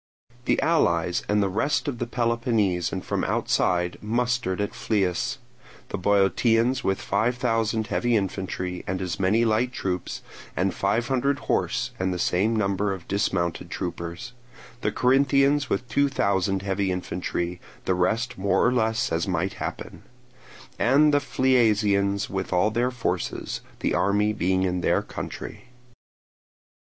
[0.45, 5.37] The allies from the rest of Peloponnese and from outside mustered at Phlius;
[5.89, 10.23] the Boeotians with five thousand heavy infantry and as many light troops,
[10.57, 14.33] and five hundred horse and the same number of dismounted troopers;
[14.81, 20.01] the Corinthians with two thousand heavy infantry; the rest more or less as might happen;
[20.79, 25.65] and the Phliasians with all their forces, the army being in their country.